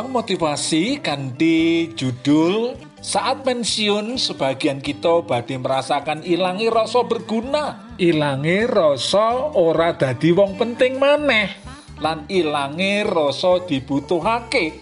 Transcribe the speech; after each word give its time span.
Ruang 0.00 0.16
motivasi 0.16 1.04
kanthi 1.04 1.92
judul 1.92 2.72
Saat 3.04 3.44
pensiun 3.44 4.16
sebagian 4.16 4.80
kita 4.80 5.20
badhe 5.28 5.60
merasakan 5.60 6.24
ilangi 6.24 6.72
rasa 6.72 7.04
berguna, 7.04 7.92
ilangi 8.00 8.64
rasa 8.64 9.52
ora 9.52 9.92
dadi 9.92 10.32
wong 10.32 10.56
penting 10.56 10.96
maneh, 10.96 11.52
lan 12.00 12.24
ilangi 12.32 13.04
rasa 13.04 13.60
dibutuhake. 13.68 14.80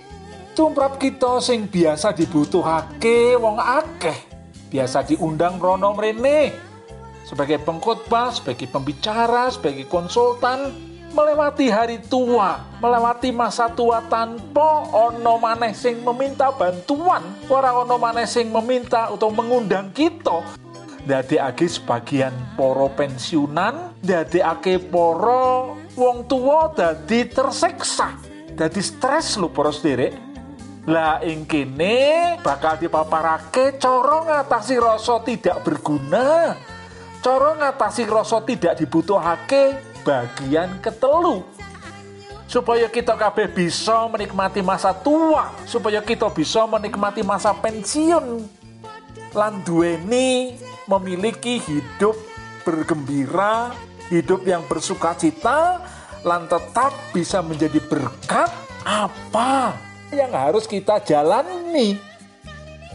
Tumrap 0.55 1.03
kita 1.03 1.43
sing 1.43 1.67
biasa 1.67 2.15
dibutuhake 2.15 3.35
wong 3.43 3.59
akeh, 3.59 4.19
biasa 4.71 5.03
diundang 5.03 5.59
rono 5.59 5.99
mrene. 5.99 6.55
Sebagai 7.27 7.59
pengkhotbah, 7.67 8.31
sebagai 8.31 8.71
pembicara, 8.71 9.51
sebagai 9.51 9.91
konsultan, 9.91 10.88
melewati 11.19 11.67
hari 11.67 11.99
tua, 12.07 12.63
melewati 12.79 13.35
masa 13.35 13.67
tua 13.67 13.99
tanpa 14.07 14.87
ono 14.95 15.35
maneh 15.43 15.75
sing 15.75 15.99
meminta 16.07 16.55
bantuan, 16.55 17.27
ora 17.51 17.75
ono 17.75 17.99
maneh 17.99 18.23
sing 18.23 18.47
meminta 18.55 19.11
atau 19.11 19.27
mengundang 19.35 19.91
kita. 19.91 20.47
Dadekake 21.03 21.67
sebagian 21.67 22.31
poro 22.55 22.87
pensiunan, 22.95 23.99
dadekake 23.99 24.79
poro 24.79 25.75
wong 25.99 26.31
tua 26.31 26.71
dadi 26.71 27.27
tersiksa, 27.27 28.15
dadi 28.55 28.79
stres 28.79 29.35
lho 29.35 29.51
para 29.51 29.75
sederek. 29.75 30.15
Lah 30.87 31.19
ing 31.21 31.45
kene 31.45 32.39
bakal 32.41 32.79
dipaparake 32.79 33.77
cara 33.77 34.23
ngatasi 34.23 34.79
rasa 34.79 35.21
tidak 35.27 35.67
berguna. 35.67 36.55
Cara 37.19 37.59
ngatasi 37.59 38.07
rasa 38.07 38.39
tidak 38.47 38.79
dibutuhake 38.79 39.88
bagian 40.05 40.79
ketelu. 40.83 41.43
Supaya 42.49 42.89
kita 42.89 43.13
kabeh 43.13 43.45
bisa 43.53 44.09
menikmati 44.09 44.65
masa 44.65 44.97
tua, 44.97 45.53
supaya 45.69 46.01
kita 46.01 46.33
bisa 46.33 46.65
menikmati 46.65 47.21
masa 47.21 47.53
pensiun. 47.53 48.49
Lan 49.37 49.61
duweni 49.69 50.57
memiliki 50.89 51.61
hidup 51.61 52.17
bergembira, 52.65 53.77
hidup 54.09 54.49
yang 54.49 54.65
bersuka 54.65 55.13
cita, 55.13 55.85
lan 56.25 56.49
tetap 56.49 56.97
bisa 57.13 57.45
menjadi 57.45 57.79
berkat 57.85 58.49
apa 58.89 59.77
yang 60.09 60.33
harus 60.33 60.65
kita 60.65 61.05
jalani. 61.05 62.01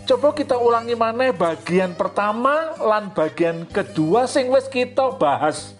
Coba 0.03 0.35
kita 0.35 0.59
ulangi 0.59 0.99
mana 0.99 1.31
bagian 1.31 1.95
pertama 1.95 2.75
lan 2.75 3.13
bagian 3.15 3.63
kedua 3.63 4.27
sing 4.27 4.51
wis 4.51 4.67
kita 4.67 5.15
bahas. 5.15 5.77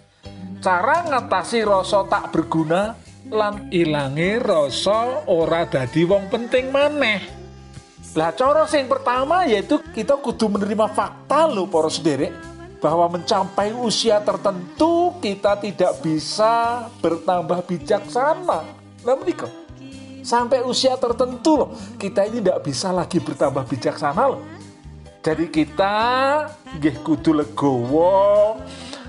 Cara 0.64 1.04
ngatasi 1.04 1.60
rasa 1.60 2.08
tak 2.08 2.32
berguna 2.32 2.96
lan 3.28 3.68
ilangi 3.68 4.40
rasa 4.40 5.28
ora 5.28 5.68
dadi 5.68 6.08
wong 6.08 6.32
penting 6.32 6.72
maneh. 6.72 7.20
Lah 8.16 8.32
cara 8.32 8.64
sing 8.64 8.88
pertama 8.88 9.44
yaitu 9.44 9.76
kita 9.92 10.16
kudu 10.16 10.48
menerima 10.48 10.88
fakta 10.88 11.52
lho 11.52 11.68
para 11.68 11.92
sederek 11.92 12.32
bahwa 12.80 13.12
mencapai 13.12 13.76
usia 13.76 14.24
tertentu 14.24 15.12
kita 15.20 15.60
tidak 15.60 16.00
bisa 16.00 16.88
bertambah 17.04 17.60
bijaksana. 17.68 18.64
Nah 19.04 19.14
menikah 19.20 19.52
sampai 20.24 20.64
usia 20.64 20.96
tertentu 20.96 21.60
loh 21.60 21.70
kita 22.00 22.24
ini 22.24 22.40
tidak 22.40 22.64
bisa 22.64 22.88
lagi 22.88 23.20
bertambah 23.20 23.68
bijaksana 23.68 24.32
loh 24.32 24.40
jadi 25.20 25.44
kita 25.44 25.96
nggih 26.80 27.04
kudu 27.04 27.36
legowo 27.44 28.56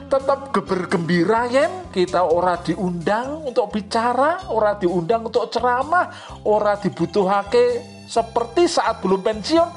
tetap 0.08 0.54
bergembira 0.54 1.50
yen. 1.50 1.90
Kita 1.90 2.26
ora 2.26 2.60
diundang 2.60 3.46
untuk 3.46 3.72
bicara 3.74 4.50
ora 4.52 4.78
diundang 4.78 5.28
untuk 5.28 5.50
ceramah 5.50 6.12
ora 6.46 6.78
dibutuhake 6.80 7.82
seperti 8.06 8.70
saat 8.70 9.02
belum 9.02 9.22
pensiun. 9.22 9.70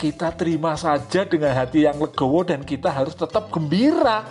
Kita 0.00 0.32
terima 0.32 0.80
saja 0.80 1.28
dengan 1.28 1.52
hati 1.52 1.84
yang 1.84 2.00
legowo 2.00 2.40
dan 2.40 2.64
kita 2.64 2.88
harus 2.88 3.12
tetap 3.12 3.52
gembira. 3.52 4.24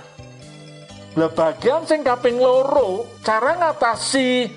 Lah 1.14 1.32
bagian 1.34 1.86
sing 1.86 2.02
kaping 2.02 2.42
loro 2.42 3.06
cara 3.22 3.58
ngatasi 3.58 4.50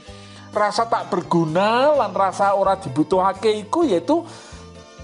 rasa 0.52 0.84
tak 0.84 1.08
berguna 1.08 1.96
lan 1.96 2.12
rasa 2.12 2.52
ora 2.52 2.76
dibutuhake 2.76 3.48
iku 3.56 3.88
yaitu 3.88 4.20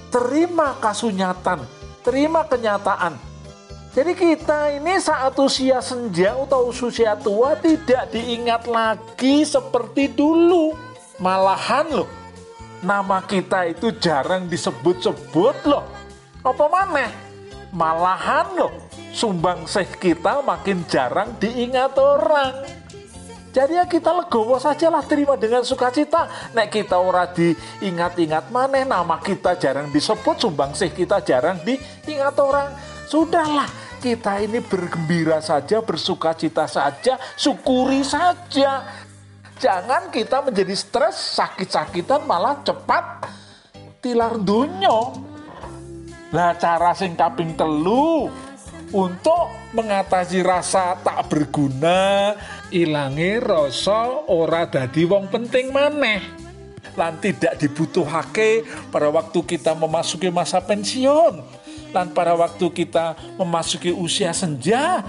terima 0.08 0.76
kasunyatan, 0.80 1.64
terima 2.04 2.44
kenyataan. 2.44 3.16
Jadi 3.98 4.14
kita 4.14 4.78
ini 4.78 4.94
saat 5.02 5.34
usia 5.42 5.82
senja 5.82 6.30
atau 6.30 6.70
usia 6.70 7.18
tua 7.18 7.58
tidak 7.58 8.14
diingat 8.14 8.70
lagi 8.70 9.42
seperti 9.42 10.06
dulu. 10.14 10.70
Malahan 11.18 11.90
loh, 11.90 12.06
nama 12.78 13.18
kita 13.26 13.66
itu 13.66 13.90
jarang 13.98 14.46
disebut-sebut 14.46 15.66
loh. 15.66 15.82
Apa 16.46 16.70
maneh? 16.70 17.10
Malahan 17.74 18.46
loh, 18.54 18.70
sumbang 19.10 19.66
seh 19.66 19.90
kita 19.90 20.46
makin 20.46 20.86
jarang 20.86 21.34
diingat 21.42 21.98
orang. 21.98 22.54
Jadi 23.50 23.82
ya 23.82 23.84
kita 23.90 24.14
legowo 24.14 24.62
sajalah 24.62 25.02
terima 25.10 25.34
dengan 25.34 25.66
sukacita. 25.66 26.54
Nek 26.54 26.70
kita 26.70 27.02
ora 27.02 27.26
diingat-ingat 27.34 28.54
maneh 28.54 28.86
nama 28.86 29.18
kita 29.18 29.58
jarang 29.58 29.90
disebut, 29.90 30.38
sumbangsih 30.38 30.94
kita 30.94 31.18
jarang 31.26 31.58
diingat 31.66 32.38
orang. 32.38 32.70
Sudahlah, 33.08 33.87
kita 33.98 34.38
ini 34.40 34.62
bergembira 34.62 35.42
saja, 35.42 35.82
bersukacita 35.82 36.70
saja, 36.70 37.18
syukuri 37.34 38.06
saja. 38.06 38.86
Jangan 39.58 40.14
kita 40.14 40.46
menjadi 40.46 40.74
stres, 40.78 41.34
sakit-sakitan 41.34 42.22
malah 42.22 42.62
cepat 42.62 43.26
tilar 43.98 44.38
dunyo. 44.38 45.18
Lah 46.30 46.54
cara 46.54 46.94
sing 46.94 47.18
kaping 47.18 47.58
telu 47.58 48.30
untuk 48.92 49.52
mengatasi 49.76 50.40
rasa 50.40 50.96
tak 51.04 51.28
berguna 51.28 52.32
ilangi 52.72 53.36
rasa 53.36 54.28
ora 54.32 54.64
dadi 54.64 55.04
wong 55.04 55.28
penting 55.28 55.68
maneh 55.72 56.20
lan 56.96 57.20
tidak 57.20 57.60
dibutuhake 57.60 58.64
pada 58.88 59.12
waktu 59.12 59.44
kita 59.44 59.76
memasuki 59.76 60.32
masa 60.32 60.64
pensiun 60.64 61.44
lan 61.92 62.12
pada 62.12 62.36
waktu 62.36 62.68
kita 62.72 63.16
memasuki 63.40 63.92
usia 63.92 64.32
senja 64.32 65.02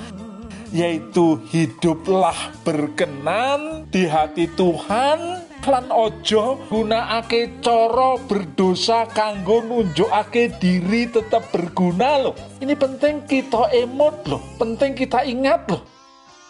yaitu 0.69 1.41
hiduplah 1.49 2.53
berkenan 2.61 3.89
di 3.89 4.05
hati 4.05 4.45
Tuhan. 4.53 5.49
Lan 5.69 5.91
ojo 5.93 6.57
gunakake 6.71 7.61
cara 7.61 8.17
berdosa 8.25 9.05
kanggo 9.05 9.61
nunjukake 9.61 10.57
diri 10.57 11.05
tetap 11.05 11.45
berguna 11.53 12.17
loh. 12.17 12.35
Ini 12.57 12.73
penting 12.73 13.27
kita 13.29 13.69
emot 13.69 14.25
loh 14.25 14.41
penting 14.57 14.97
kita 14.97 15.21
ingat 15.27 15.69
loh. 15.69 15.85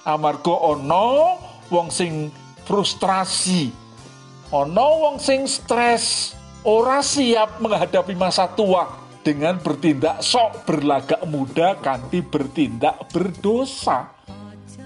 Amarga 0.08 0.56
ono 0.56 1.36
wong 1.68 1.92
sing 1.92 2.32
frustrasi 2.64 3.74
ono 4.56 4.88
wong 5.10 5.18
sing 5.20 5.44
stres 5.50 6.38
ora 6.64 7.04
siap 7.04 7.60
menghadapi 7.60 8.14
masa 8.16 8.48
tua 8.48 8.99
dengan 9.24 9.60
bertindak 9.60 10.24
sok 10.24 10.64
berlagak 10.64 11.22
muda 11.28 11.76
kanti 11.80 12.24
bertindak 12.24 13.12
berdosa. 13.12 14.16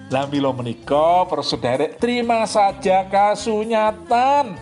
Lah 0.09 0.29
milo 0.29 0.53
menika 0.53 1.25
persaudara 1.25 1.89
terima 1.97 2.45
saja 2.45 3.05
kasunyatan. 3.07 4.53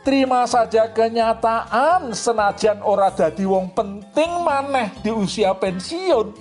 Terima 0.00 0.48
saja 0.48 0.88
kenyataan 0.88 2.16
senajan 2.16 2.80
ora 2.80 3.12
dadi 3.12 3.44
wong 3.44 3.68
penting 3.76 4.32
maneh 4.40 4.88
di 5.04 5.12
usia 5.12 5.52
pensiun. 5.52 6.32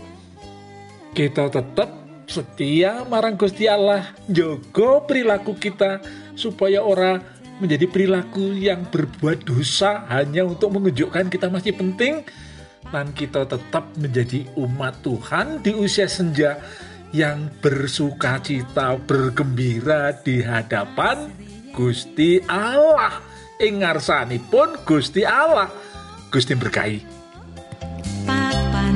Kita 1.11 1.51
tetap 1.51 1.91
setia 2.23 3.03
marang 3.03 3.35
Gusti 3.35 3.67
Allah 3.67 4.15
jogo 4.31 5.03
perilaku 5.03 5.59
kita 5.59 5.99
supaya 6.39 6.79
ora 6.79 7.19
menjadi 7.59 7.83
perilaku 7.91 8.55
yang 8.55 8.87
berbuat 8.87 9.43
dosa 9.43 10.07
hanya 10.07 10.47
untuk 10.47 10.71
menunjukkan 10.79 11.27
kita 11.27 11.51
masih 11.51 11.75
penting 11.75 12.23
dan 12.89 13.13
kita 13.13 13.45
tetap 13.45 13.89
menjadi 13.97 14.45
umat 14.57 15.01
Tuhan 15.05 15.61
di 15.61 15.73
usia 15.73 16.09
senja 16.09 16.57
yang 17.09 17.49
bersuka 17.61 18.37
cita 18.41 18.97
bergembira 19.01 20.13
di 20.13 20.45
hadapan 20.45 21.33
Gusti 21.73 22.41
Allah. 22.45 23.21
Ing 23.59 23.81
ngarsanipun 23.81 24.85
Gusti 24.85 25.25
Allah. 25.25 25.69
Gusti 26.29 26.53
berkahi. 26.53 26.99
Papan 28.23 28.95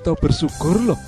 kita 0.00 0.16
bersyukur 0.16 0.80
loh. 0.80 1.00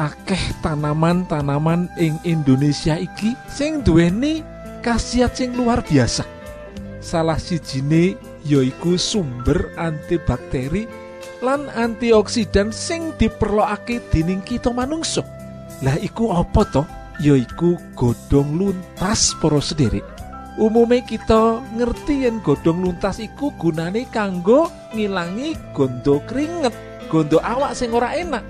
Akeh 0.00 0.40
tanaman-tanaman 0.64 1.92
ing 2.00 2.16
Indonesia 2.24 2.96
iki 2.96 3.36
sing 3.52 3.84
duweni 3.84 4.40
khasiat 4.80 5.36
sing 5.36 5.52
luar 5.52 5.84
biasa. 5.84 6.24
Salah 7.04 7.36
sijine 7.36 8.16
yaiku 8.48 8.96
sumber 8.96 9.68
antibakteri 9.76 10.88
lan 11.44 11.68
antioksidan 11.68 12.72
sing 12.72 13.12
diperlokake 13.20 14.00
dening 14.08 14.40
kita 14.40 14.72
manungsa. 14.72 15.20
Lah 15.84 16.00
iku 16.00 16.32
apa 16.32 16.64
to? 16.72 16.82
Yaiku 17.20 17.76
godhong 17.94 18.56
luntas 18.56 19.36
para 19.38 19.60
sederek 19.60 20.02
umume 20.54 21.02
kita 21.02 21.62
ngerti 21.74 22.26
yen 22.26 22.38
godhong 22.42 22.82
luntas 22.82 23.18
iku 23.18 23.50
gunane 23.58 24.06
kanggo 24.10 24.70
ngilangi 24.94 25.54
gondo 25.74 26.22
keringet 26.26 26.93
gondo 27.14 27.38
awak 27.38 27.78
sing 27.78 27.94
ora 27.94 28.18
enak. 28.18 28.42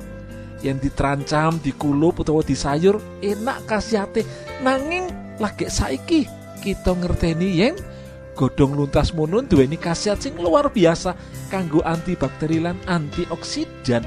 Yang 0.64 0.88
diterancam 0.88 1.61
dikulup 1.61 2.25
utawa 2.25 2.40
disayur 2.40 2.97
enak 3.21 3.68
kasihate 3.68 4.25
nanging 4.64 5.12
lagi 5.37 5.68
saiki 5.68 6.25
kita 6.64 6.97
ngerteni 6.97 7.61
yen 7.61 7.76
godhong 8.33 8.73
luntas 8.73 9.12
munun 9.12 9.44
duweni 9.44 9.76
khasiat 9.76 10.25
sing 10.25 10.40
luar 10.40 10.73
biasa 10.73 11.12
kanggo 11.52 11.85
antibakteri 11.85 12.64
lan 12.64 12.80
antioksidan. 12.88 14.00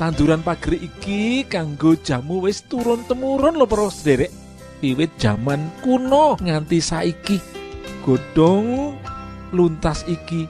Tanduran 0.00 0.40
pager 0.40 0.80
iki 0.80 1.44
kanggo 1.44 1.92
jamu 2.00 2.48
wis 2.48 2.64
turun 2.64 3.04
temurun 3.04 3.60
lho 3.60 3.68
para 3.68 3.92
sederek. 3.92 4.32
Wiwit 4.80 5.12
zaman 5.20 5.68
kuno 5.84 6.40
nganti 6.40 6.80
saiki 6.80 7.36
godhong 8.00 8.96
luntas 9.52 10.08
iki 10.08 10.48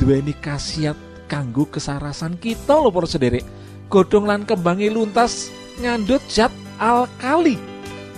duweni 0.00 0.32
khasiat 0.40 1.09
kanggo 1.30 1.70
kesarasan 1.70 2.34
kita 2.42 2.74
lho 2.74 2.90
para 2.90 3.06
sederek 3.06 3.46
godhong 3.86 4.26
lan 4.26 4.42
kembangi 4.42 4.90
luntas 4.90 5.54
ngandut 5.78 6.18
zat 6.26 6.50
alkali. 6.82 7.54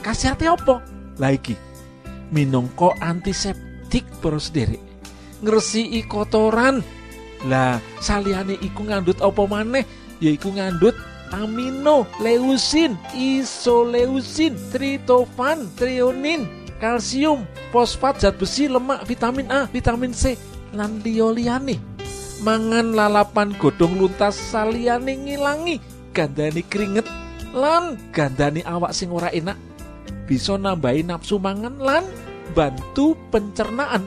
Khasiate 0.00 0.48
apa? 0.48 0.80
Lah 1.20 1.36
iki 1.36 1.52
minangka 2.32 2.96
antiseptik 3.04 4.08
para 4.24 4.40
sederek 4.40 4.80
ngresiki 5.44 6.08
kotoran. 6.08 6.80
Lah 7.44 7.76
saliyane 8.00 8.56
iku 8.64 8.88
ngandut 8.88 9.20
apa 9.20 9.42
maneh? 9.44 9.84
Yaiku 10.22 10.54
ngandut 10.54 10.94
amino, 11.34 12.06
leusin, 12.22 12.94
isoleusin, 13.16 14.54
tritofan, 14.70 15.66
trionin, 15.74 16.46
kalsium, 16.78 17.42
fosfat, 17.74 18.22
zat 18.22 18.36
besi, 18.38 18.68
lemak, 18.68 19.02
vitamin 19.08 19.48
A, 19.50 19.66
vitamin 19.66 20.14
C, 20.14 20.38
lan 20.76 21.02
liya-liyane. 21.02 21.91
Mangan 22.42 22.90
lalapan 22.98 23.54
godhong 23.54 24.02
luntas 24.02 24.34
saliyane 24.34 25.14
ngilangi 25.14 25.78
gandani 26.10 26.66
keringet 26.66 27.06
lan 27.54 27.94
gandani 28.10 28.66
awak 28.66 28.90
sing 28.90 29.14
ora 29.14 29.30
enak. 29.30 29.54
Bisa 30.26 30.58
nambahi 30.58 31.06
nafsu 31.06 31.38
mangan 31.38 31.78
lan 31.78 32.02
bantu 32.50 33.14
pencernaan. 33.30 34.02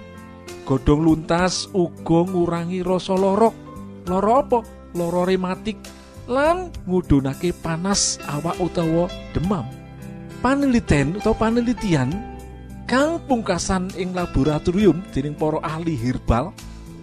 Godhong 0.68 1.08
luntas 1.08 1.72
uga 1.72 2.28
ngurangi 2.28 2.84
rasa 2.84 3.16
loro. 3.16 3.56
Loro 4.04 4.32
apa? 4.36 4.60
Rematik 5.00 5.80
lan 6.28 6.76
ngudunake 6.84 7.56
panas 7.64 8.20
awak 8.28 8.60
utawa 8.60 9.08
demam. 9.32 9.64
Paneliten 10.44 11.16
utawa 11.24 11.48
panelitian 11.48 12.12
kang 12.84 13.16
pungkasan 13.32 13.96
ing 13.96 14.12
laboratorium 14.12 15.00
dening 15.16 15.40
para 15.40 15.64
ahli 15.64 15.96
herbal 15.96 16.52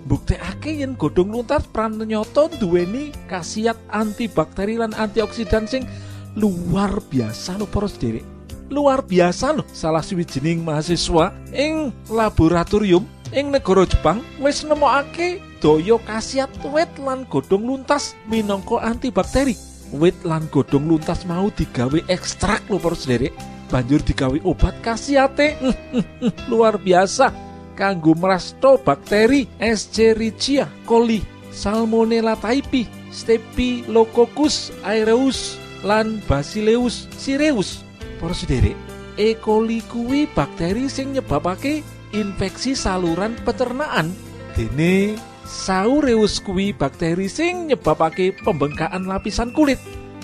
mbuktekake 0.06 0.82
yen 0.82 0.98
godhong 0.98 1.30
luntas 1.30 1.66
pranyoto 1.70 2.50
duweni 2.58 3.14
khasiat 3.30 3.78
antibakteri 3.90 4.78
lan 4.78 4.94
antioksidan 4.98 5.66
sing 5.70 5.86
luar 6.34 6.98
biasa 7.10 7.58
lho 7.58 7.66
para 7.68 7.88
sederek. 7.88 8.26
Luar 8.72 9.04
biasa 9.04 9.52
loh 9.52 9.66
salah 9.70 10.00
siwijining 10.00 10.64
mahasiswa 10.64 11.30
ing 11.52 11.92
laboratorium 12.08 13.04
ing 13.36 13.52
negara 13.52 13.84
Jepang 13.84 14.24
wis 14.40 14.64
nemokake 14.64 15.40
daya 15.60 16.00
khasiat 16.08 16.50
wit 16.72 16.90
lan 16.98 17.28
godhong 17.28 17.62
luntas 17.62 18.16
minangka 18.26 18.80
antibakteri. 18.80 19.54
Wit 19.92 20.16
lan 20.24 20.48
godhong 20.48 20.88
luntas 20.88 21.28
mau 21.28 21.52
digawe 21.52 22.00
ekstrak 22.08 22.64
lho 22.72 22.80
para 22.80 22.96
sederek. 22.96 23.34
Banjur 23.68 24.04
digawe 24.04 24.36
obat 24.44 24.76
khasiate 24.84 25.56
luar 26.50 26.76
biasa 26.76 27.51
kanggo 27.74 28.14
merasto 28.16 28.78
bakteri 28.80 29.48
Escherichia 29.58 30.68
coli, 30.86 31.20
Salmonella 31.52 32.36
typhi, 32.36 32.88
Staphylococcus 33.12 34.72
aureus 34.84 35.60
lan 35.84 36.22
Basileus 36.24 37.10
cireus. 37.20 37.84
Para 38.22 38.32
sederek, 38.32 38.78
E. 39.18 39.36
coli 39.36 39.84
kuwi 39.92 40.24
bakteri 40.30 40.88
sing 40.88 41.12
nyebabake 41.12 41.84
infeksi 42.16 42.72
saluran 42.72 43.36
pencernaan. 43.44 44.14
Dene 44.56 45.16
Saureus 45.44 46.40
kuwi 46.40 46.72
bakteri 46.72 47.28
sing 47.28 47.68
nyebabake 47.68 48.32
pembengkakan 48.40 49.04
lapisan 49.04 49.52
kulit. 49.52 49.80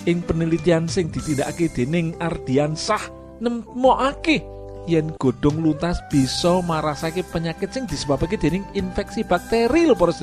Ing 0.08 0.24
penelitian 0.24 0.88
sing 0.88 1.12
ditindakake 1.12 1.68
dening 1.74 2.16
Ardiansah 2.16 3.12
nemokake 3.44 4.40
yen 4.88 5.12
godhong 5.20 5.60
luntas 5.60 6.00
bisa 6.08 6.64
marasake 6.64 7.20
penyakit 7.20 7.68
sing 7.68 7.84
disebabake 7.84 8.40
dening 8.40 8.64
infeksi 8.72 9.20
bakteri 9.20 9.84
lho 9.84 9.92
para. 9.92 10.16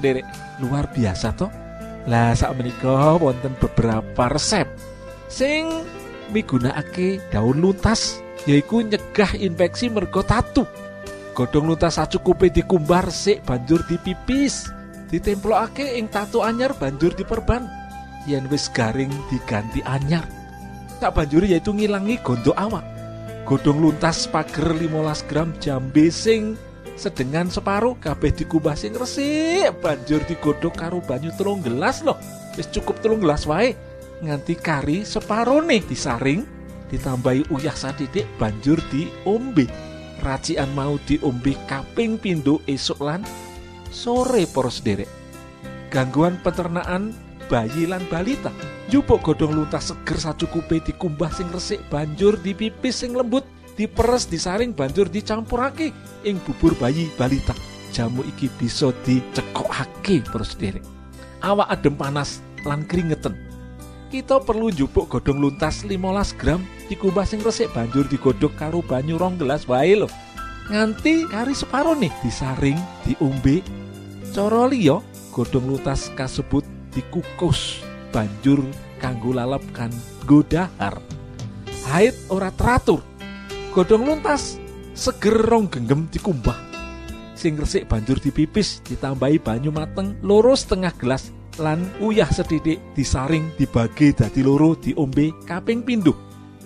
Luar 0.57 0.89
biasa 0.89 1.38
toh. 1.38 1.53
Lah 2.10 2.34
sak 2.34 2.57
menika 2.57 3.17
wonten 3.22 3.53
beberapa 3.62 4.29
resep 4.29 4.65
sing 5.29 5.65
migunakake 6.29 7.17
daun 7.34 7.62
luntas 7.62 8.22
yaiku 8.50 8.81
nyegah 8.81 9.38
infeksi 9.38 9.93
mergo 9.93 10.25
tatu. 10.25 10.65
Godhong 11.36 11.75
luntas 11.75 12.01
sacukupe 12.01 12.50
dikumbar 12.50 13.13
sik 13.13 13.45
banjur 13.45 13.86
dipipis. 13.86 14.74
Ditemplokake 15.05 16.01
ing 16.01 16.10
tatu 16.10 16.41
anyar 16.41 16.74
banjur 16.74 17.13
diperban. 17.13 17.67
Yen 18.25 18.50
wis 18.50 18.72
garing 18.74 19.13
diganti 19.29 19.86
anyar. 19.86 20.25
Tak 20.98 21.13
banjuri 21.13 21.53
yaitu 21.53 21.75
ngilangi 21.75 22.17
gondo 22.24 22.55
awak. 22.55 22.95
Godhong 23.46 23.78
luntas 23.78 24.25
pager 24.25 24.74
15 24.74 25.30
gram 25.30 25.54
jambe 25.62 26.10
sing 26.10 26.58
sedengan 26.98 27.46
separuh 27.46 27.94
kabeh 28.02 28.34
dikumbah 28.34 28.74
sing 28.74 28.98
resik. 28.98 29.70
Banjur 29.86 30.25
digodhog 30.25 30.74
karo 30.74 30.98
banyu 31.06 31.30
telung 31.38 31.62
gelas 31.62 32.02
loh. 32.02 32.18
Wis 32.58 32.66
cukup 32.74 33.06
telung 33.06 33.22
gelas 33.22 33.46
wae. 33.46 33.78
Nganti 34.25 34.58
kari 34.58 35.06
separuh 35.06 35.62
nih 35.62 35.86
disaring 35.86 36.42
ditambahi 36.90 37.54
uyah 37.54 37.78
sadidik 37.78 38.25
banjur 38.42 38.82
diombe 38.90 39.70
racikan 40.25 40.74
mau 40.74 40.98
diombe 41.06 41.54
kaping 41.70 42.18
pindho 42.18 42.66
esuk 42.66 42.98
lan 42.98 43.22
sore 43.94 44.50
poros 44.50 44.82
derek. 44.82 45.10
Gangguan 45.94 46.42
pencernaan 46.42 47.14
bayi 47.48 47.90
lan 47.90 48.04
balita. 48.10 48.50
Jupuk 48.90 49.22
godhong 49.25 49.54
luntas 49.54 49.90
seger 49.90 50.18
sacukupe 50.18 50.82
dikumbah 50.82 51.34
sing 51.34 51.50
resik 51.50 51.82
banjur 51.90 52.38
dipipis 52.38 53.02
sing 53.02 53.18
lembut 53.18 53.46
diperes 53.74 54.30
disaring 54.30 54.72
banjur 54.72 55.10
dicampurake 55.10 55.90
ing 56.22 56.38
bubur 56.44 56.78
bayi 56.78 57.10
balita. 57.18 57.56
Jamu 57.96 58.22
iki 58.28 58.52
bisa 58.60 58.92
dicekokake 59.08 60.22
poros 60.28 60.54
derek. 60.60 60.84
Awak 61.42 61.72
adem 61.72 61.96
panas 61.96 62.44
lan 62.68 62.84
keringetan. 62.86 63.38
Kita 64.12 64.44
perlu 64.44 64.70
njupuk 64.70 65.10
godhong 65.10 65.40
luntas 65.42 65.82
15 65.88 66.40
gram 66.40 66.62
dikumbah 66.92 67.25
sing 67.25 67.42
resik 67.42 67.72
banjur 67.74 68.06
digodhog 68.06 68.54
karo 68.60 68.86
banyu 68.86 69.18
rong 69.18 69.40
gelas 69.40 69.66
wae 69.66 69.98
lho. 69.98 70.12
Nganti 70.70 71.30
kari 71.30 71.54
separo 71.54 71.94
nih 71.94 72.14
disaring 72.25 72.78
diombe 73.06 73.62
cara 74.34 74.68
liya 74.68 75.00
godhong 75.32 75.64
luntas 75.64 76.12
kasebut 76.18 76.75
dikukus 76.96 77.84
banjur 78.16 78.64
kanggo 79.04 79.36
lalap 79.36 79.62
kan 79.75 79.92
godahar 80.24 80.98
haid 81.92 82.16
ora 82.32 82.50
teratur 82.56 83.04
godhong 83.75 84.08
luntas 84.08 84.56
seger 84.96 85.36
rong 85.36 85.68
genggam 85.68 86.08
dikumbah. 86.08 86.56
Sing 87.36 87.60
resik 87.60 87.92
banjur 87.92 88.16
dipipis 88.24 88.80
ditambahi 88.88 89.44
banyu 89.44 89.70
mateng 89.70 90.16
loro 90.24 90.56
setengah 90.56 90.96
gelas 90.96 91.36
lan 91.60 91.84
uyah 92.00 92.32
sedidik 92.32 92.80
disaring 92.96 93.52
dibagi 93.60 94.16
dadi 94.16 94.40
loro 94.40 94.80
diombe 94.80 95.36
kaping 95.44 95.84
pindho. 95.84 96.16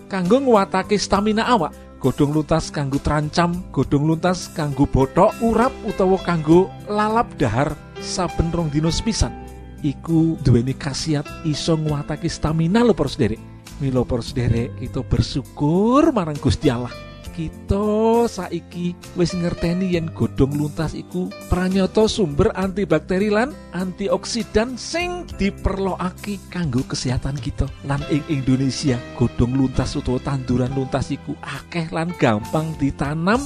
Kanggo 0.06 0.38
nguwatake 0.38 1.02
stamina 1.02 1.50
awak 1.50 1.74
godhong 1.98 2.32
luntas 2.38 2.70
kanggo 2.70 3.02
terancam 3.02 3.66
godhong 3.74 4.06
luntas 4.06 4.54
kanggo 4.54 4.86
botok 4.86 5.34
urap 5.42 5.74
utawa 5.90 6.22
kanggo 6.22 6.70
lalap 6.86 7.28
dahar 7.42 7.74
saben 7.98 8.54
rong 8.54 8.70
dino 8.70 8.94
sepisan 8.94 9.49
iku 9.86 10.36
duweni 10.42 10.76
khasiat 10.76 11.48
iso 11.48 11.76
nguwatake 11.80 12.28
stamina 12.28 12.84
lho 12.84 12.94
para 12.94 13.10
sederek 13.12 13.40
mila 13.80 14.04
para 14.04 14.24
sederek 14.24 14.76
kita 14.78 15.02
bersyukur 15.08 16.12
marang 16.12 16.38
Gusti 16.38 16.68
Allah. 16.68 16.92
Kita 17.30 18.28
saiki 18.28 18.92
wis 19.16 19.32
ngerteni 19.32 19.96
yen 19.96 20.12
godhong 20.12 20.60
luntas 20.60 20.92
iku 20.92 21.32
pranyata 21.48 22.04
sumber 22.12 22.52
antibakteri 22.52 23.32
lan 23.32 23.56
antioksidan 23.72 24.76
sing 24.76 25.24
diperlokake 25.40 26.36
kanggo 26.52 26.84
kesehatan 26.84 27.40
kita. 27.40 27.64
Lan 27.88 28.04
ing 28.12 28.28
Indonesia 28.28 29.00
godhong 29.16 29.56
luntas 29.56 29.96
utawa 29.96 30.20
tanduran 30.20 30.76
luntas 30.76 31.16
iku 31.16 31.32
akeh 31.40 31.88
lan 31.96 32.12
gampang 32.20 32.76
ditanam. 32.76 33.40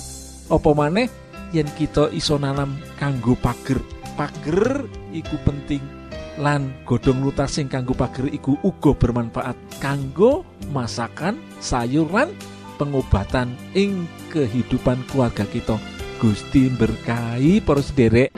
Apa 0.49 0.73
maneh? 0.73 1.05
Yen 1.53 1.69
kita 1.77 2.09
iso 2.17 2.41
nanam 2.41 2.73
kanggo 2.97 3.37
pager. 3.37 3.77
Pager 4.17 4.89
iku 5.13 5.37
penting 5.45 6.02
lan 6.41 6.73
godhong 6.87 7.21
luntas 7.21 7.57
sing 7.57 7.69
kanggo 7.69 7.93
pager 7.93 8.25
iku 8.31 8.57
uga 8.65 8.97
bermanfaat 8.97 9.57
kanggo 9.77 10.41
masakan 10.73 11.37
sayuran 11.61 12.33
pengobatan 12.81 13.53
ing 13.77 14.09
kehidupan 14.33 15.05
keluarga 15.09 15.45
kita. 15.45 15.77
Gusti 16.17 16.71
berkahi 16.71 17.59
para 17.59 17.83
sederek. 17.83 18.31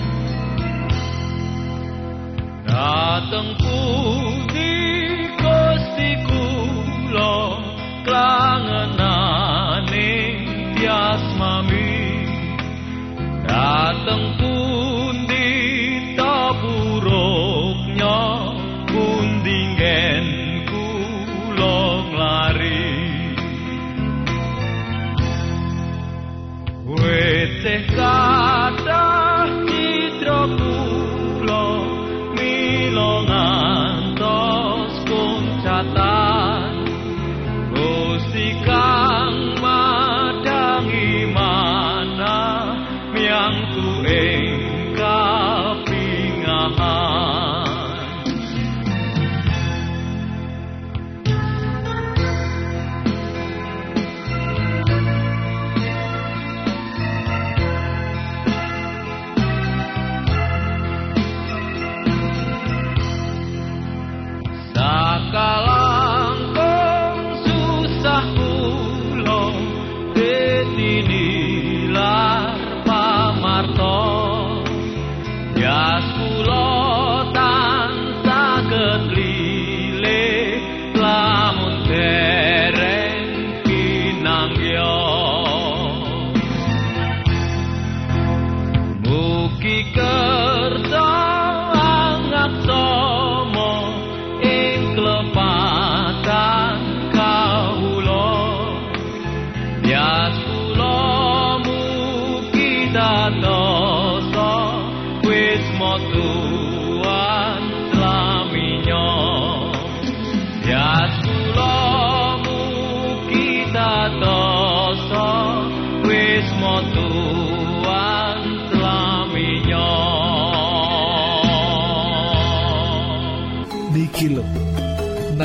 Datengku 2.66 3.86
di 4.50 4.74
klangenane 8.04 10.12
mami 11.38 11.94
dateng 13.46 14.26
pundi 14.42 14.95
God. 27.92 28.35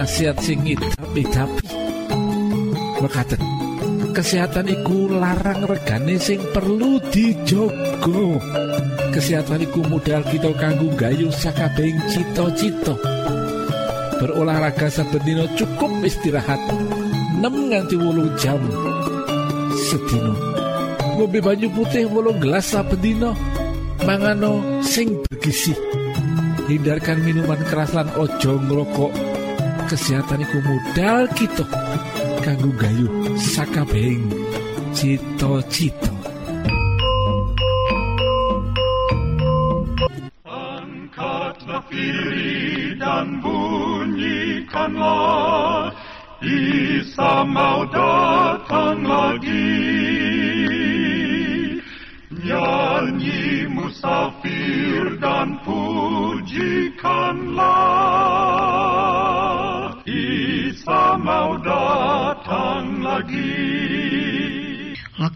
Nasihat 0.00 0.40
sing 0.40 0.64
tapi 1.12 1.20
mekaten 3.04 3.36
kesehatan 4.16 4.72
iku 4.72 5.12
larang 5.12 5.68
regane 5.68 6.16
sing 6.16 6.40
perlu 6.56 6.96
dijogo 7.12 8.40
kesehatan 9.12 9.60
iku 9.60 9.84
modal 9.92 10.24
kita 10.24 10.56
kanggo 10.56 10.88
gayu 10.96 11.28
sakabehing 11.28 12.00
cita-cita. 12.08 12.96
Berolahraga 14.16 14.88
saben 14.88 15.20
dina 15.20 15.44
cukup 15.52 15.92
istirahat 16.00 16.60
6 17.36 17.44
nganti 17.44 18.00
8 18.00 18.40
jam 18.40 18.60
sedina. 19.84 20.32
Ngombe 21.20 21.44
banyu 21.44 21.68
putih 21.76 22.08
8 22.08 22.40
gelas 22.40 22.72
saben 22.72 23.00
dina 23.04 23.36
mangano 24.08 24.80
sing 24.80 25.12
bergizi. 25.28 25.76
Hindarkan 26.72 27.20
minuman 27.20 27.60
keras 27.68 27.92
lan 27.92 28.08
ojo 28.16 28.56
ngrokok 28.64 29.29
kesehatan 29.90 30.46
iku 30.46 30.58
modal 30.62 31.26
kita 31.34 31.66
kanggo 32.46 32.70
gayu 32.78 33.10
sakabehing. 33.34 34.30
Cita-cita 34.94 36.09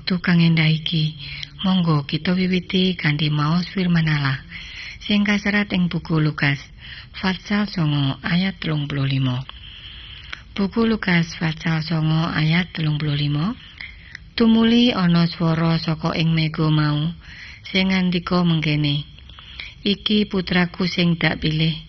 Wektu 0.05 0.21
kang 0.21 0.45
endah 0.45 0.69
iki, 0.69 1.17
monggo 1.65 2.05
kita 2.05 2.37
wiwiti 2.37 2.93
kanthi 2.93 3.33
maos 3.33 3.65
firman 3.73 4.05
Allah 4.05 4.37
sing 5.01 5.25
kaserat 5.25 5.73
ing 5.73 5.89
buku 5.89 6.21
Lukas 6.21 6.61
pasal 7.17 7.65
9 7.65 8.21
ayat 8.21 8.53
35. 8.61 8.85
Buku 10.53 10.81
Lukas 10.85 11.33
pasal 11.41 11.81
9 11.81 12.37
ayat 12.37 12.69
35. 12.77 13.57
Tumuli 14.37 14.93
ana 14.93 15.25
swara 15.25 15.81
saka 15.81 16.13
ing 16.13 16.37
mega 16.37 16.69
mau 16.69 17.09
sing 17.65 17.89
ngandika 17.89 18.45
mengkene. 18.45 19.09
Iki 19.89 20.29
putraku 20.29 20.85
sing 20.85 21.17
dak 21.17 21.41
pilih. 21.41 21.81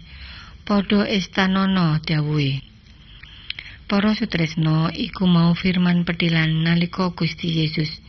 Padha 0.64 1.04
istanono 1.12 2.00
dawuhe. 2.00 2.64
Para 3.92 4.16
sutresna 4.16 4.88
iku 4.96 5.28
mau 5.28 5.52
firman 5.52 6.08
petilan 6.08 6.64
nalika 6.64 7.12
Gusti 7.12 7.60
Yesus 7.60 8.05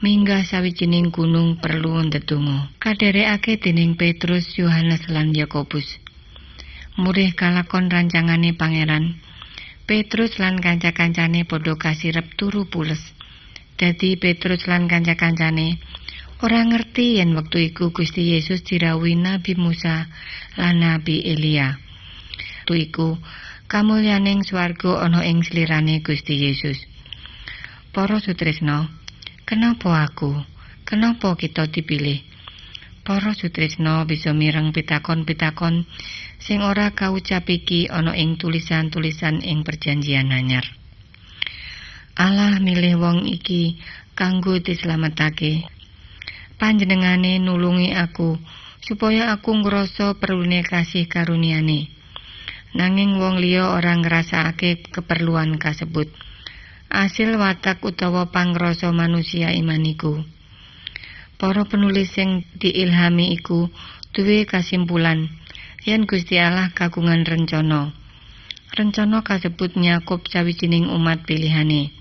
minggah 0.00 0.48
sawijining 0.48 1.12
gunung 1.12 1.60
perlu 1.60 2.00
ndedonga 2.00 2.72
kadherekake 2.80 3.60
dening 3.60 4.00
Petrus, 4.00 4.56
Yohanes 4.56 5.04
lan 5.12 5.36
Yakobus. 5.36 6.00
Murih 6.96 7.36
kalakon 7.36 7.92
rancangane 7.92 8.56
pangeran. 8.56 9.20
Petrus 9.84 10.40
lan 10.40 10.56
kanca-kancane 10.56 11.44
padha 11.44 11.76
kasirep 11.76 12.32
turu 12.40 12.64
pules. 12.64 13.12
Dadi 13.76 14.16
Petrus 14.16 14.64
lan 14.64 14.88
kanca-kancane 14.88 15.76
ora 16.40 16.64
ngerti 16.64 17.20
yen 17.20 17.36
wektu 17.36 17.60
iku 17.60 17.92
Gusti 17.92 18.32
Yesus 18.32 18.64
dirawuhi 18.64 19.20
Nabi 19.20 19.52
Musa 19.60 20.08
lan 20.56 20.80
Nabi 20.80 21.28
Elia. 21.28 21.76
Tu 22.64 22.88
iku 22.88 23.20
kamulyaning 23.68 24.48
swarga 24.48 25.04
ana 25.04 25.28
ing 25.28 25.44
slirane 25.44 26.00
Gusti 26.00 26.40
Yesus. 26.40 26.88
Para 27.92 28.22
sutresna, 28.22 28.88
kenapa 29.50 30.06
aku? 30.06 30.30
Kenapa 30.86 31.34
kita 31.34 31.66
dipilih? 31.66 32.22
Para 33.02 33.34
sutresna 33.34 34.06
bisa 34.06 34.30
mireng 34.30 34.70
pitakon-pitakon 34.70 35.90
sing 36.38 36.62
ora 36.62 36.94
kaucap 36.94 37.50
iki 37.50 37.90
ana 37.90 38.14
ing 38.14 38.38
tulisan-tulisan 38.38 39.42
ing 39.42 39.66
perjanjian 39.66 40.30
anyar. 40.30 40.62
Allah 42.14 42.62
milih 42.62 43.02
wong 43.02 43.26
iki 43.26 43.82
kanggo 44.14 44.62
dislametake. 44.62 45.66
Panjenengane 46.54 47.42
nulungi 47.42 47.90
aku 47.90 48.38
supaya 48.78 49.34
aku 49.34 49.50
ngrasa 49.66 50.14
perlune 50.14 50.62
kasih 50.62 51.10
karuniane. 51.10 51.90
Nanging 52.78 53.18
wong 53.18 53.42
liya 53.42 53.74
ora 53.74 53.98
ngrasakake 53.98 54.94
keperluan 54.94 55.58
kasebut. 55.58 56.29
Asil 56.90 57.38
watak 57.38 57.86
utawa 57.86 58.34
pangrasa 58.34 58.90
manusia 58.90 59.54
imaniku. 59.54 60.26
Para 61.38 61.62
penulis 61.62 62.10
sing 62.10 62.42
diilhami 62.58 63.30
iku 63.38 63.70
duwe 64.10 64.42
kasimpulan 64.42 65.30
yen 65.86 66.02
Gusti 66.10 66.42
Allah 66.42 66.74
kagungan 66.74 67.22
rencana. 67.22 67.94
Rencana 68.74 69.22
kasebut 69.22 69.78
nyakup 69.78 70.26
sawijining 70.26 70.90
umat 70.90 71.22
pilihane. 71.30 71.94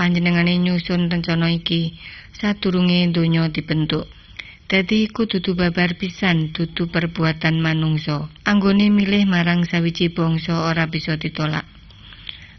Panjenengane 0.00 0.64
nyusun 0.64 1.12
rencana 1.12 1.52
iki 1.52 2.00
sadurunge 2.32 3.12
donya 3.12 3.52
dibentuk. 3.52 4.08
Dadi 4.64 5.12
iku 5.12 5.28
dudu 5.28 5.52
babar 5.52 5.92
pisan 6.00 6.56
dudu 6.56 6.88
perbuatan 6.88 7.60
manungsa. 7.60 8.32
Anggone 8.48 8.88
milih 8.88 9.28
marang 9.28 9.68
sawiji 9.68 10.08
bangsa 10.08 10.72
ora 10.72 10.88
bisa 10.88 11.20
ditolak. 11.20 11.75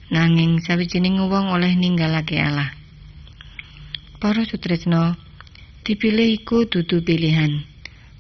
Nanging 0.08 0.64
sawijining 0.64 1.20
wong 1.20 1.52
oleh 1.52 1.76
ninggalake 1.76 2.40
Allah. 2.40 2.72
Para 4.18 4.48
sutresno, 4.48 5.20
dipilih 5.84 6.42
iku 6.42 6.68
dudu 6.68 7.04
pilihan. 7.04 7.64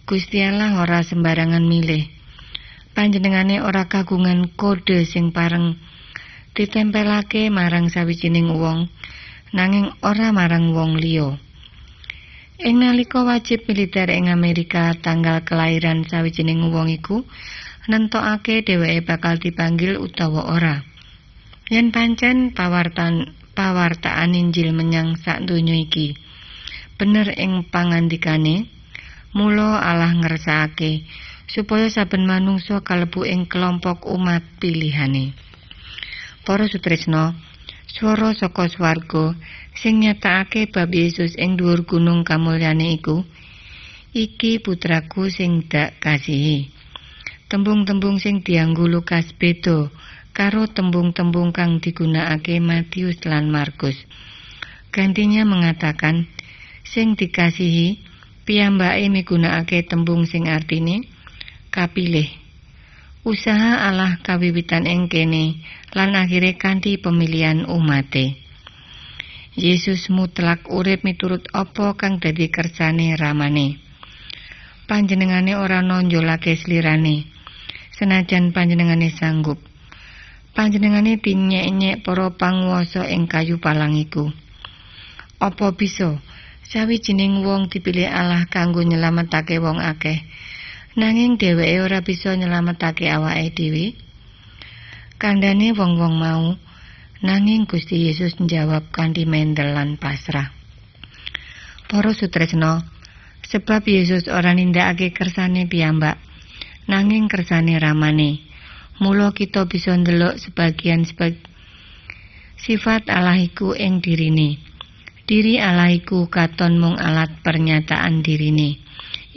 Gusti 0.07 0.39
Allah 0.39 0.79
ora 0.79 1.03
sembarangan 1.03 1.67
milih. 1.67 2.07
Panjenengane 2.95 3.59
ora 3.59 3.91
kagungan 3.91 4.51
kode 4.55 5.03
sing 5.03 5.35
pareng 5.35 5.75
ditempelake 6.57 7.53
marang 7.53 7.91
sawijining 7.91 8.55
wong, 8.55 8.89
nanging 9.53 9.93
ora 9.99 10.31
marang 10.31 10.73
wong 10.73 10.95
liya. 10.95 11.37
Ing 12.57 12.81
nalika 12.81 13.21
wajib 13.21 13.69
militer 13.69 14.09
ing 14.09 14.33
Amerika 14.33 14.95
tanggal 14.97 15.45
kelahiran 15.45 16.07
sawijining 16.09 16.73
wong 16.73 16.89
iku 16.89 17.21
nentokake 17.85 18.63
dheweke 18.63 19.05
bakal 19.05 19.37
dipanggil 19.37 19.99
utawa 20.01 20.55
ora. 20.55 20.86
Yen 21.67 21.91
pancen 21.91 22.55
pawartan 22.55 23.35
pawartaan 23.51 24.31
Injil 24.39 24.71
menyang 24.71 25.19
sak 25.19 25.43
donya 25.43 25.75
iki. 25.75 26.15
Bener 26.95 27.35
ing 27.35 27.67
pangandikane, 27.67 28.71
mula 29.35 29.83
Allah 29.83 30.15
ngersakake 30.15 31.03
supaya 31.51 31.91
saben 31.91 32.23
manungsa 32.23 32.79
kalebu 32.87 33.27
ing 33.27 33.51
kelompok 33.51 34.07
umat 34.07 34.47
pilihane. 34.63 35.35
Para 36.47 36.71
sutresna, 36.71 37.35
swara 37.91 38.31
saka 38.31 38.71
swarga 38.71 39.35
sing 39.75 40.07
nyatakake 40.07 40.71
bab 40.71 40.87
Yesus 40.95 41.35
ing 41.35 41.59
dhuwur 41.59 41.83
gunung 41.83 42.23
kamulyane 42.23 42.95
iku, 42.95 43.27
iki 44.15 44.63
putraku 44.63 45.27
sing 45.27 45.67
dak 45.67 45.99
kasihi. 45.99 46.71
Tembung-tembung 47.51 48.23
sing 48.23 48.39
dianggo 48.39 48.87
Lukas 48.87 49.35
beda 49.35 49.91
karo 50.37 50.69
tembung-tembung 50.69 51.49
kang 51.49 51.81
digunakake 51.81 52.61
Matius 52.61 53.17
lan 53.25 53.49
Markus. 53.49 53.97
Gantinya 54.93 55.41
mengatakan, 55.49 56.29
sing 56.85 57.17
dikasihi 57.17 57.97
piyambake 58.45 59.09
migunakake 59.09 59.89
tembung 59.89 60.29
sing 60.29 60.45
artine 60.45 61.09
kapilih. 61.73 62.29
Usaha 63.25 63.81
Allah 63.89 64.21
kawiwitan 64.21 64.85
ing 64.85 65.09
kene 65.09 65.65
lan 65.97 66.13
akhire 66.13 66.53
kanthi 66.53 67.01
pemilihan 67.01 67.65
umate. 67.65 68.37
Yesus 69.57 70.13
mutlak 70.13 70.69
urip 70.69 71.01
miturut 71.01 71.49
apa 71.49 71.97
kang 71.97 72.21
dadi 72.21 72.53
kersane 72.53 73.17
ramane. 73.17 73.81
Panjenengane 74.85 75.57
ora 75.57 75.81
nonjolake 75.81 76.53
slirane. 76.53 77.25
Senajan 77.97 78.53
panjenengane 78.53 79.09
sanggup 79.09 79.57
panjenengane 80.57 81.21
dinyek-nyek 81.21 82.01
para 82.01 82.33
panguwasa 82.33 83.05
ing 83.05 83.29
kayu 83.29 83.61
palang 83.61 83.93
iku. 83.93 84.33
Apa 85.37 85.77
bisa 85.77 86.17
sawijining 86.65 87.45
wong 87.45 87.69
dipilih 87.69 88.09
Allah 88.09 88.49
kanggo 88.49 88.81
nyelametake 88.81 89.61
wong 89.61 89.77
akeh, 89.77 90.25
nanging 90.97 91.37
dheweke 91.37 91.77
ora 91.85 92.01
bisa 92.01 92.33
nyelametake 92.33 93.05
awake 93.05 93.53
dhewe? 93.53 93.93
Kandhane 95.21 95.77
wong-wong 95.77 96.17
mau, 96.17 96.57
nanging 97.21 97.69
Gusti 97.69 98.09
Yesus 98.09 98.41
njawab 98.41 98.89
kanthi 98.89 99.29
mendel 99.29 99.77
lan 99.77 100.01
pasrah. 100.01 100.49
Para 101.85 102.17
sutresna, 102.17 102.81
sebab 103.45 103.85
Yesus 103.85 104.25
ora 104.25 104.57
nindakake 104.57 105.13
kersane 105.13 105.69
piyambak, 105.69 106.17
nanging 106.89 107.29
kersane 107.29 107.77
ramane. 107.77 108.46
Mula 108.97 109.29
kita 109.29 109.69
bisa 109.69 109.93
ndelok 109.93 110.41
sebagian 110.41 111.05
sebag 111.05 111.37
sifat 112.57 113.05
Allah 113.13 113.37
iku 113.37 113.77
ing 113.77 114.01
dirine. 114.01 114.57
Diri 115.27 115.61
Allah 115.61 115.93
iku 115.93 116.25
katon 116.31 116.81
mung 116.81 116.97
alat 116.97 117.29
pernyataan 117.45 118.25
dirine. 118.25 118.81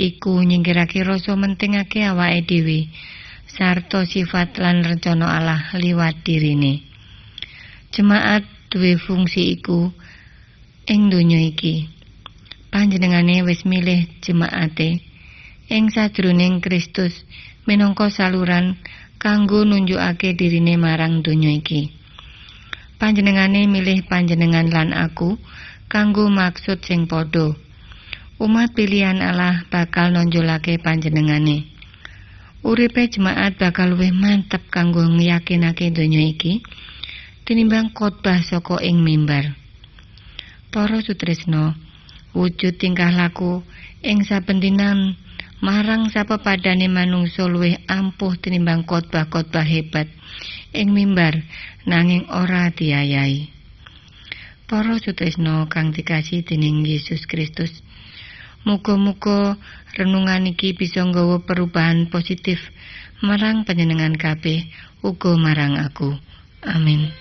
Iku 0.00 0.40
nyingkirake 0.40 1.04
rasa 1.04 1.36
mentingake 1.36 2.08
awake 2.08 2.48
dhewe 2.48 2.88
sarta 3.44 4.08
sifat 4.08 4.56
lan 4.56 4.80
rencana 4.80 5.28
Allah 5.28 5.60
liwat 5.76 6.24
dirine. 6.24 6.80
Jemaat 7.92 8.48
duwe 8.72 8.96
fungsi 8.96 9.60
iku 9.60 9.92
ing 10.88 11.12
donya 11.12 11.36
iki. 11.36 11.90
Panjenengane 12.70 13.42
wis 13.44 13.66
milih 13.66 14.06
jemaate 14.24 15.02
ing 15.68 15.90
sajroning 15.90 16.62
Kristus 16.62 17.26
minangka 17.68 18.08
saluran 18.08 18.78
kanggo 19.20 19.68
nunjukake 19.68 20.32
dirine 20.32 20.80
marang 20.80 21.20
donya 21.20 21.52
iki. 21.52 21.92
Panjenengane 22.96 23.68
milih 23.68 24.08
panjenengan 24.08 24.72
lan 24.72 24.96
aku 24.96 25.36
kanggo 25.92 26.32
maksud 26.32 26.80
sing 26.80 27.04
padha. 27.04 27.52
Umat 28.40 28.72
pilihan 28.72 29.20
Allah 29.20 29.68
bakal 29.68 30.16
nonjolake 30.16 30.80
panjenengane. 30.80 31.68
Uripe 32.64 33.04
jemaat 33.12 33.60
bakal 33.60 33.92
luwih 33.92 34.12
mantep 34.12 34.64
kanggo 34.72 35.04
ngiyakinake 35.04 35.92
donya 35.92 36.24
iki 36.24 36.64
tinimbang 37.44 37.92
khotbah 37.92 38.40
saka 38.40 38.80
ing 38.80 39.04
mimbar. 39.04 39.52
Para 40.72 41.04
sutresna, 41.04 41.76
wujud 42.32 42.80
tingkah 42.80 43.12
laku 43.12 43.60
ing 44.00 44.24
saben 44.24 44.64
dinan 44.64 45.20
marang 45.60 46.08
sapa 46.08 46.40
padane 46.40 46.88
manungsa 46.88 47.44
luwih 47.44 47.76
ampuh 47.84 48.32
tinimbang 48.40 48.88
khotbah-khotbah 48.88 49.64
hebat 49.64 50.08
ing 50.72 50.96
mimbar 50.96 51.44
nanging 51.84 52.24
ora 52.32 52.72
diayahi. 52.72 53.52
Para 54.64 54.96
sutresna 55.02 55.68
kang 55.68 55.92
dikasih 55.92 56.46
dening 56.46 56.86
Yesus 56.86 57.28
Kristus, 57.28 57.84
muga-muga 58.64 59.60
renungan 59.98 60.48
iki 60.48 60.72
bisa 60.72 61.04
nggawa 61.04 61.44
perubahan 61.44 62.08
positif 62.08 62.62
marang 63.20 63.68
panjenengan 63.68 64.16
kabeh 64.16 64.64
uga 65.04 65.36
marang 65.36 65.76
aku. 65.76 66.16
Amin. 66.64 67.19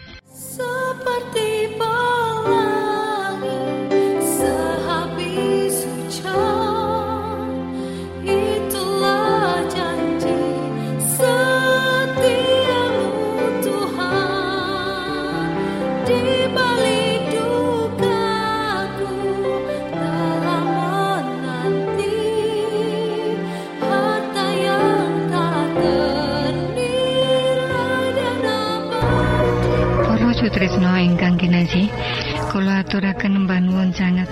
Kula 32.90 33.14
aturaken 33.14 33.46
panuwun 33.46 33.94
sanget 33.94 34.26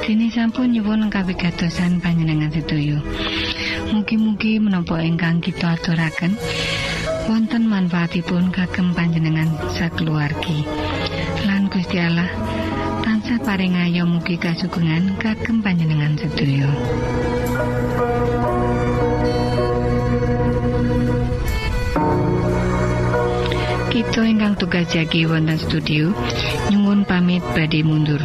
dene 0.00 0.32
sampun 0.32 0.72
nyuwun 0.72 1.12
kawigatosan 1.12 2.00
panjenengan 2.00 2.48
sedaya. 2.48 2.96
Mugi-mugi 3.92 4.56
menapa 4.56 5.04
ingkang 5.04 5.44
kita 5.44 5.76
aturaken 5.76 6.32
wonten 7.28 7.68
manfaatipun 7.68 8.48
kagem 8.48 8.96
panjenengan 8.96 9.52
sakeluargi. 9.76 10.64
Lan 11.44 11.68
Gusti 11.68 12.00
Allah 12.00 12.32
tansah 13.04 13.44
paring 13.44 13.76
ayo 13.76 14.08
mugi 14.08 14.40
kasugengan 14.40 15.20
kagem 15.20 15.60
panjenengan 15.60 16.16
sedaya. 16.16 16.72
Kita 23.92 24.24
ingkang 24.24 24.56
tugas 24.56 24.88
jagi 24.88 25.28
wonten 25.28 25.60
studio 25.60 26.08
nyuwun 26.72 26.87
badhe 27.58 27.82
mundur. 27.82 28.22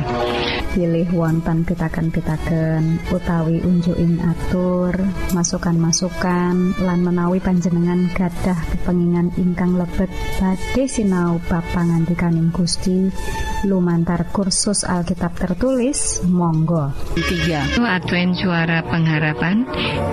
pilih 0.74 1.06
wonten 1.14 1.62
pitaken-pitaken 1.70 2.98
utawi 3.14 3.62
unjuking 3.62 4.18
atur 4.26 4.98
masukan-masukan 5.34 6.74
lan 6.82 7.00
menawi 7.06 7.38
panjenengan 7.38 8.10
gadah 8.18 8.58
kepengingan 8.74 9.30
ingkang 9.38 9.78
lebet 9.78 10.10
badhe 10.42 10.90
sinau 10.90 11.38
bab 11.46 11.62
pangantikaning 11.74 12.50
Gusti. 12.50 13.14
Lumantar 13.70 14.28
kursus 14.34 14.84
Alkitab 14.84 15.40
tertulis 15.40 16.20
monggo. 16.26 16.92
3 17.16 17.80
Advent 17.80 18.36
Suara 18.36 18.84
Pengharapan 18.84 19.64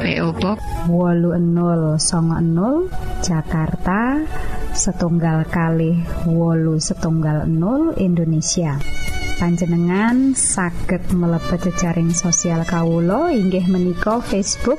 PO 0.01 0.29
Box 0.39 0.59
80 0.87 1.35
Jakarta 3.25 4.23
setunggal 4.71 5.51
kali 5.51 5.99
wolu 6.31 6.79
setunggal 6.79 7.51
0 7.51 7.99
Indonesia 7.99 8.79
panjenengan 9.41 10.37
saged 10.37 11.17
mlebet 11.17 11.73
jejaring 11.73 12.13
sosial 12.13 12.61
Kawulo 12.69 13.33
inggih 13.33 13.65
menika 13.73 14.21
Facebook 14.21 14.77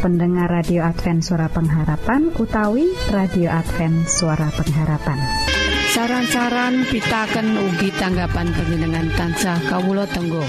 pendengar 0.00 0.48
radio 0.48 0.88
Advent 0.88 1.20
suara 1.20 1.52
pengharapan 1.52 2.32
utawi 2.40 2.88
radio 3.12 3.52
Advent 3.52 4.08
suara 4.08 4.48
pengharapan. 4.48 5.20
Saran-saran 5.92 6.88
pitaken 6.88 7.52
ugi 7.68 7.92
tanggapan 7.92 8.48
panjenengan 8.56 9.12
tansah 9.12 9.60
Kawulo 9.68 10.08
Tenggo. 10.08 10.40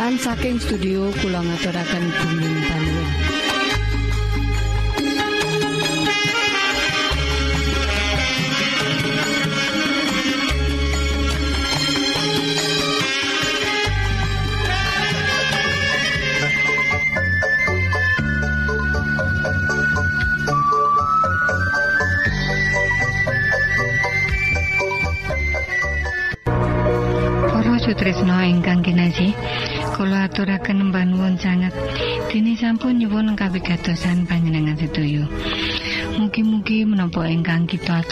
Lan 0.00 0.16
saking 0.16 0.56
studio 0.56 1.12
kula 1.20 1.44
ngaturaken 1.44 2.04
gumantung 2.08 2.81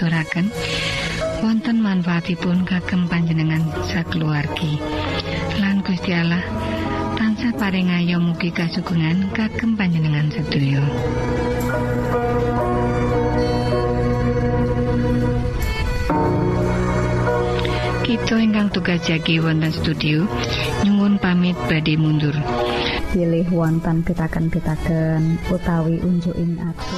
aturaken. 0.01 0.49
Wonten 1.45 1.85
manfaatipun 1.85 2.65
kagem 2.65 3.05
panjenengan 3.05 3.61
sakeluargi. 3.85 4.81
Lan 5.61 5.85
Gusti 5.85 6.17
Allah 6.17 6.41
tansah 7.21 7.53
paring 7.61 7.93
ayo 7.93 8.17
mugi 8.17 8.49
kasugengan 8.49 9.29
kagem 9.37 9.77
panjenengan 9.77 10.33
sedaya 10.33 10.81
kita 18.09 18.41
ingkang 18.41 18.73
tugas 18.73 19.05
jagi 19.05 19.37
wonten 19.37 19.69
studio 19.69 20.25
nyungun 20.89 21.21
pamit 21.21 21.57
badi 21.69 22.01
mundur. 22.01 22.33
Pilih 23.13 23.47
wonten 23.53 24.01
pitaken-pitaken 24.01 25.37
utawi 25.53 26.01
unjuking 26.01 26.57
aku 26.57 26.90